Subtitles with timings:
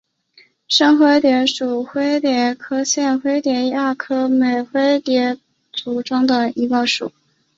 [0.67, 5.37] 圣灰蝶属是灰蝶科线灰蝶亚科美灰蝶
[5.71, 7.11] 族中的一个属。